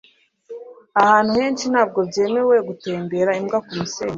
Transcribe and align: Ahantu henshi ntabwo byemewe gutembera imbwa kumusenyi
Ahantu 1.01 1.31
henshi 1.39 1.65
ntabwo 1.71 1.99
byemewe 2.09 2.55
gutembera 2.67 3.31
imbwa 3.39 3.57
kumusenyi 3.65 4.09